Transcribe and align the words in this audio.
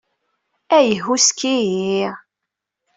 Ay 0.77 0.85
yehhuski! 0.89 1.57